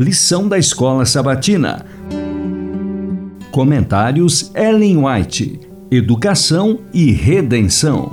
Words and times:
Lição 0.00 0.48
da 0.48 0.56
Escola 0.56 1.04
Sabatina. 1.04 1.84
Comentários 3.50 4.50
Ellen 4.54 5.04
White. 5.04 5.60
Educação 5.90 6.78
e 6.90 7.12
Redenção. 7.12 8.10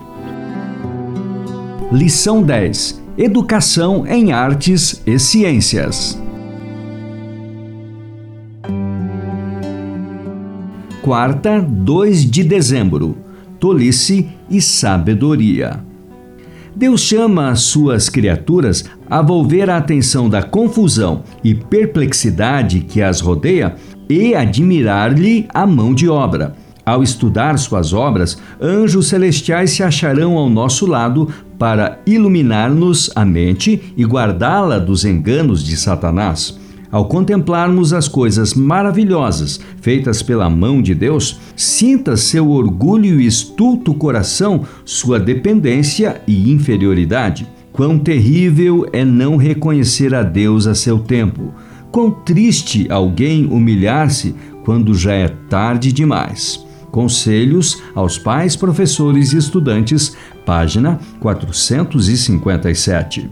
Lição 1.90 2.44
10. 2.44 3.02
Educação 3.18 4.06
em 4.06 4.34
Artes 4.34 5.02
e 5.08 5.18
Ciências. 5.18 6.22
Quarta, 11.02 11.62
2 11.62 12.30
de 12.30 12.44
dezembro. 12.44 13.18
Tolice 13.62 14.28
e 14.50 14.60
sabedoria. 14.62 15.88
Deus 16.76 17.00
chama 17.00 17.50
as 17.50 17.62
suas 17.62 18.10
criaturas 18.10 18.84
a 19.10 19.22
volver 19.22 19.70
a 19.70 19.78
atenção 19.78 20.30
da 20.30 20.42
confusão 20.44 21.24
e 21.44 21.54
perplexidade 21.56 22.82
que 22.82 23.02
as 23.02 23.22
rodeia 23.22 23.76
e 24.10 24.36
admirar-lhe 24.36 25.48
a 25.54 25.66
mão 25.66 25.94
de 25.94 26.08
obra. 26.08 26.56
Ao 26.86 27.04
estudar 27.04 27.58
suas 27.60 27.92
obras, 27.92 28.38
anjos 28.62 29.08
celestiais 29.08 29.72
se 29.72 29.84
acharão 29.84 30.38
ao 30.38 30.50
nosso 30.50 30.86
lado 30.86 31.28
para 31.60 32.00
iluminar-nos 32.06 33.12
a 33.14 33.26
mente 33.26 33.94
e 33.98 34.06
guardá-la 34.06 34.80
dos 34.80 35.04
enganos 35.04 35.64
de 35.64 35.76
Satanás. 35.76 36.58
Ao 36.90 37.06
contemplarmos 37.06 37.92
as 37.92 38.08
coisas 38.08 38.54
maravilhosas 38.54 39.60
feitas 39.82 40.22
pela 40.22 40.50
mão 40.50 40.82
de 40.82 40.96
Deus, 40.96 41.40
sinta 41.56 42.16
seu 42.16 42.50
orgulho 42.50 43.20
e 43.20 43.26
estulto 43.26 43.94
coração 43.94 44.62
sua 44.86 45.20
dependência 45.20 46.22
e 46.26 46.50
inferioridade. 46.50 47.57
Quão 47.78 47.98
terrível 48.00 48.86
é 48.92 49.06
não 49.06 49.38
reconhecer 49.38 50.16
a 50.16 50.24
Deus 50.24 50.66
a 50.66 50.74
seu 50.74 50.98
tempo. 50.98 51.54
Quão 51.92 52.10
triste 52.10 52.88
alguém 52.90 53.46
humilhar-se 53.46 54.34
quando 54.66 54.96
já 54.96 55.14
é 55.14 55.28
tarde 55.28 55.92
demais. 55.92 56.66
Conselhos 56.90 57.80
aos 57.94 58.18
pais, 58.18 58.56
professores 58.56 59.32
e 59.32 59.38
estudantes, 59.38 60.18
página 60.44 61.00
457 61.20 63.30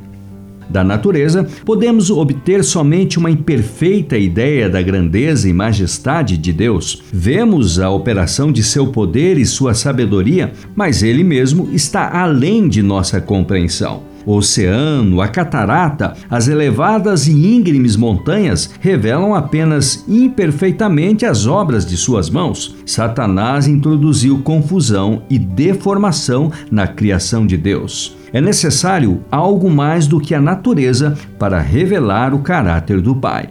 da 0.69 0.83
natureza, 0.83 1.47
podemos 1.63 2.11
obter 2.11 2.63
somente 2.63 3.19
uma 3.19 3.29
imperfeita 3.31 4.17
ideia 4.17 4.69
da 4.69 4.81
grandeza 4.81 5.49
e 5.49 5.53
majestade 5.53 6.37
de 6.37 6.51
Deus. 6.51 7.01
Vemos 7.11 7.79
a 7.79 7.89
operação 7.89 8.51
de 8.51 8.63
seu 8.63 8.87
poder 8.87 9.37
e 9.37 9.45
sua 9.45 9.73
sabedoria, 9.73 10.51
mas 10.75 11.01
ele 11.01 11.23
mesmo 11.23 11.69
está 11.71 12.19
além 12.19 12.67
de 12.67 12.83
nossa 12.83 13.21
compreensão. 13.21 14.14
O 14.25 14.37
oceano, 14.37 15.21
a 15.21 15.27
catarata, 15.27 16.15
as 16.29 16.47
elevadas 16.47 17.27
e 17.27 17.31
íngremes 17.31 17.95
montanhas 17.95 18.71
revelam 18.79 19.35
apenas 19.35 20.03
imperfeitamente 20.07 21.25
as 21.25 21.45
obras 21.45 21.85
de 21.85 21.95
suas 21.95 22.29
mãos. 22.29 22.75
Satanás 22.85 23.67
introduziu 23.67 24.39
confusão 24.39 25.21
e 25.29 25.37
deformação 25.37 26.51
na 26.71 26.87
criação 26.87 27.45
de 27.45 27.55
Deus. 27.55 28.17
É 28.33 28.41
necessário 28.41 29.21
algo 29.29 29.69
mais 29.69 30.07
do 30.07 30.19
que 30.19 30.33
a 30.33 30.41
natureza 30.41 31.15
para 31.37 31.61
revelar 31.61 32.33
o 32.33 32.39
caráter 32.39 32.99
do 32.99 33.15
Pai. 33.15 33.49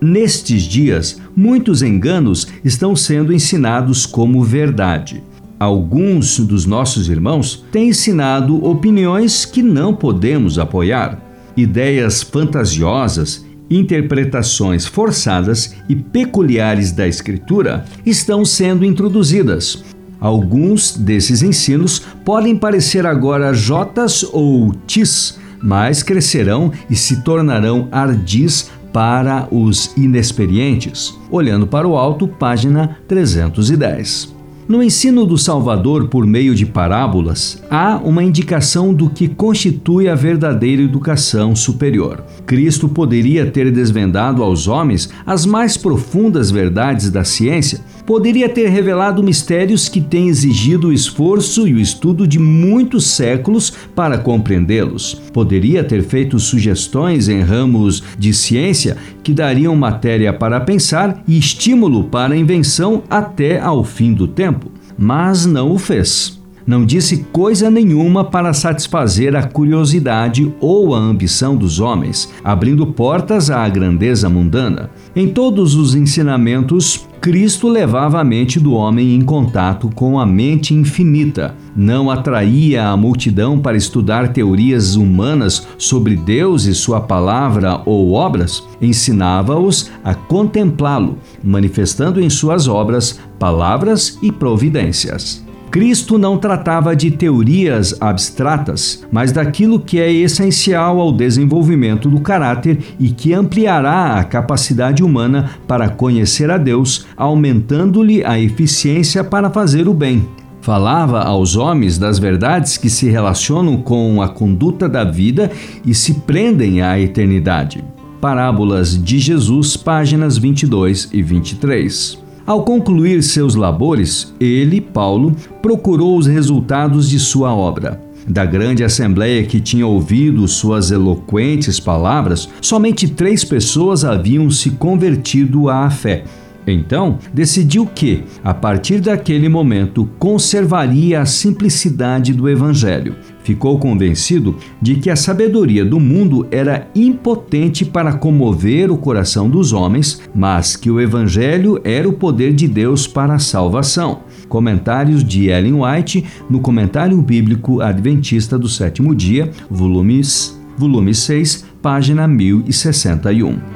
Nestes 0.00 0.62
dias, 0.62 1.20
muitos 1.34 1.82
enganos 1.82 2.46
estão 2.64 2.94
sendo 2.94 3.32
ensinados 3.32 4.06
como 4.06 4.44
verdade. 4.44 5.22
Alguns 5.64 6.40
dos 6.40 6.66
nossos 6.66 7.08
irmãos 7.08 7.64
têm 7.72 7.88
ensinado 7.88 8.62
opiniões 8.62 9.46
que 9.46 9.62
não 9.62 9.94
podemos 9.94 10.58
apoiar, 10.58 11.18
ideias 11.56 12.22
fantasiosas, 12.22 13.46
interpretações 13.70 14.84
forçadas 14.84 15.74
e 15.88 15.96
peculiares 15.96 16.92
da 16.92 17.08
Escritura 17.08 17.86
estão 18.04 18.44
sendo 18.44 18.84
introduzidas. 18.84 19.82
Alguns 20.20 20.98
desses 20.98 21.40
ensinos 21.40 21.98
podem 22.26 22.54
parecer 22.54 23.06
agora 23.06 23.54
jotas 23.54 24.22
ou 24.34 24.74
tis, 24.86 25.40
mas 25.62 26.02
crescerão 26.02 26.72
e 26.90 26.94
se 26.94 27.22
tornarão 27.22 27.88
ardis 27.90 28.70
para 28.92 29.48
os 29.50 29.96
inexperientes. 29.96 31.18
Olhando 31.30 31.66
para 31.66 31.88
o 31.88 31.96
alto, 31.96 32.28
página 32.28 32.98
310. 33.08 34.33
No 34.66 34.82
ensino 34.82 35.26
do 35.26 35.36
Salvador 35.36 36.08
por 36.08 36.26
meio 36.26 36.54
de 36.54 36.64
parábolas, 36.64 37.62
há 37.70 38.00
uma 38.02 38.24
indicação 38.24 38.94
do 38.94 39.10
que 39.10 39.28
constitui 39.28 40.08
a 40.08 40.14
verdadeira 40.14 40.80
educação 40.80 41.54
superior. 41.54 42.24
Cristo 42.46 42.88
poderia 42.88 43.44
ter 43.44 43.70
desvendado 43.70 44.42
aos 44.42 44.66
homens 44.66 45.10
as 45.26 45.44
mais 45.44 45.76
profundas 45.76 46.50
verdades 46.50 47.10
da 47.10 47.24
ciência, 47.24 47.80
poderia 48.06 48.48
ter 48.48 48.68
revelado 48.68 49.22
mistérios 49.22 49.88
que 49.88 50.00
têm 50.00 50.28
exigido 50.28 50.88
o 50.88 50.92
esforço 50.92 51.66
e 51.66 51.74
o 51.74 51.80
estudo 51.80 52.26
de 52.26 52.38
muitos 52.38 53.06
séculos 53.06 53.72
para 53.94 54.18
compreendê-los. 54.18 55.14
Poderia 55.32 55.82
ter 55.82 56.02
feito 56.02 56.38
sugestões 56.38 57.28
em 57.28 57.40
ramos 57.40 58.02
de 58.18 58.32
ciência 58.32 58.96
que 59.22 59.32
dariam 59.32 59.74
matéria 59.74 60.32
para 60.32 60.60
pensar 60.60 61.22
e 61.26 61.38
estímulo 61.38 62.04
para 62.04 62.34
a 62.34 62.38
invenção 62.38 63.02
até 63.08 63.60
ao 63.60 63.82
fim 63.84 64.12
do 64.12 64.28
tempo 64.28 64.70
mas 64.96 65.44
não 65.44 65.72
o 65.72 65.78
fez. 65.78 66.43
Não 66.66 66.86
disse 66.86 67.26
coisa 67.30 67.70
nenhuma 67.70 68.24
para 68.24 68.54
satisfazer 68.54 69.36
a 69.36 69.42
curiosidade 69.42 70.50
ou 70.60 70.94
a 70.94 70.98
ambição 70.98 71.54
dos 71.56 71.78
homens, 71.78 72.32
abrindo 72.42 72.86
portas 72.86 73.50
à 73.50 73.68
grandeza 73.68 74.30
mundana. 74.30 74.90
Em 75.14 75.28
todos 75.28 75.74
os 75.74 75.94
ensinamentos, 75.94 77.06
Cristo 77.20 77.68
levava 77.68 78.20
a 78.20 78.24
mente 78.24 78.58
do 78.58 78.72
homem 78.72 79.14
em 79.14 79.20
contato 79.20 79.90
com 79.94 80.18
a 80.18 80.24
mente 80.24 80.72
infinita. 80.72 81.54
Não 81.76 82.10
atraía 82.10 82.88
a 82.88 82.96
multidão 82.96 83.58
para 83.58 83.76
estudar 83.76 84.32
teorias 84.32 84.94
humanas 84.94 85.66
sobre 85.76 86.16
Deus 86.16 86.64
e 86.64 86.74
sua 86.74 87.00
palavra 87.00 87.82
ou 87.84 88.12
obras. 88.12 88.62
Ensinava-os 88.80 89.90
a 90.02 90.14
contemplá-lo, 90.14 91.18
manifestando 91.42 92.22
em 92.22 92.30
suas 92.30 92.68
obras 92.68 93.18
palavras 93.38 94.18
e 94.22 94.32
providências. 94.32 95.43
Cristo 95.74 96.16
não 96.18 96.38
tratava 96.38 96.94
de 96.94 97.10
teorias 97.10 98.00
abstratas, 98.00 99.04
mas 99.10 99.32
daquilo 99.32 99.80
que 99.80 99.98
é 99.98 100.08
essencial 100.12 101.00
ao 101.00 101.10
desenvolvimento 101.10 102.08
do 102.08 102.20
caráter 102.20 102.78
e 102.96 103.08
que 103.08 103.34
ampliará 103.34 104.14
a 104.14 104.22
capacidade 104.22 105.02
humana 105.02 105.50
para 105.66 105.88
conhecer 105.88 106.48
a 106.48 106.58
Deus, 106.58 107.06
aumentando-lhe 107.16 108.24
a 108.24 108.38
eficiência 108.38 109.24
para 109.24 109.50
fazer 109.50 109.88
o 109.88 109.92
bem. 109.92 110.28
Falava 110.60 111.24
aos 111.24 111.56
homens 111.56 111.98
das 111.98 112.20
verdades 112.20 112.76
que 112.76 112.88
se 112.88 113.10
relacionam 113.10 113.76
com 113.78 114.22
a 114.22 114.28
conduta 114.28 114.88
da 114.88 115.02
vida 115.02 115.50
e 115.84 115.92
se 115.92 116.14
prendem 116.20 116.82
à 116.82 117.00
eternidade. 117.00 117.82
Parábolas 118.20 118.96
de 118.96 119.18
Jesus, 119.18 119.76
páginas 119.76 120.38
22 120.38 121.08
e 121.12 121.20
23. 121.20 122.23
Ao 122.46 122.62
concluir 122.62 123.22
seus 123.22 123.54
labores, 123.54 124.34
ele, 124.38 124.78
Paulo, 124.78 125.34
procurou 125.62 126.18
os 126.18 126.26
resultados 126.26 127.08
de 127.08 127.18
sua 127.18 127.54
obra. 127.54 128.02
Da 128.28 128.44
grande 128.44 128.84
assembleia 128.84 129.44
que 129.44 129.60
tinha 129.60 129.86
ouvido 129.86 130.46
suas 130.46 130.90
eloquentes 130.90 131.80
palavras, 131.80 132.48
somente 132.60 133.08
três 133.08 133.44
pessoas 133.44 134.04
haviam 134.04 134.50
se 134.50 134.70
convertido 134.72 135.70
à 135.70 135.88
fé 135.88 136.24
então, 136.72 137.18
decidiu 137.32 137.86
que, 137.86 138.24
a 138.42 138.54
partir 138.54 139.00
daquele 139.00 139.48
momento, 139.48 140.08
conservaria 140.18 141.20
a 141.20 141.26
simplicidade 141.26 142.32
do 142.32 142.48
Evangelho. 142.48 143.16
Ficou 143.42 143.78
convencido 143.78 144.56
de 144.80 144.96
que 144.96 145.10
a 145.10 145.16
sabedoria 145.16 145.84
do 145.84 146.00
mundo 146.00 146.46
era 146.50 146.88
impotente 146.94 147.84
para 147.84 148.14
comover 148.14 148.90
o 148.90 148.96
coração 148.96 149.50
dos 149.50 149.72
homens, 149.72 150.22
mas 150.34 150.76
que 150.76 150.90
o 150.90 150.98
Evangelho 150.98 151.78
era 151.84 152.08
o 152.08 152.12
poder 152.14 152.54
de 152.54 152.66
Deus 152.66 153.06
para 153.06 153.34
a 153.34 153.38
salvação. 153.38 154.20
Comentários 154.48 155.22
de 155.22 155.48
Ellen 155.48 155.82
White 155.82 156.24
no 156.48 156.60
Comentário 156.60 157.20
Bíblico 157.20 157.82
Adventista 157.82 158.58
do 158.58 158.68
Sétimo 158.68 159.14
Dia, 159.14 159.50
volumes, 159.70 160.58
volume 160.78 161.14
6, 161.14 161.66
página 161.82 162.26
1061. 162.26 163.73